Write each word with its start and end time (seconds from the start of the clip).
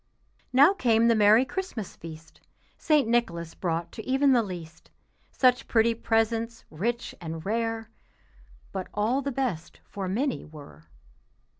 Now 0.51 0.73
came 0.73 1.07
the 1.09 1.15
merry 1.15 1.45
Christmas 1.45 1.95
feast; 1.95 2.41
St. 2.75 3.07
Nicholas 3.07 3.53
brought 3.53 3.91
to 3.91 4.09
e'en 4.11 4.31
the 4.31 4.41
least 4.41 4.89
Such 5.31 5.67
pretty 5.67 5.93
presents, 5.93 6.65
rich 6.71 7.13
and 7.21 7.45
rare, 7.45 7.87
But 8.71 8.87
all 8.95 9.21
the 9.21 9.31
best 9.31 9.79
for 9.83 10.07
Minnie 10.07 10.43
were. 10.45 10.85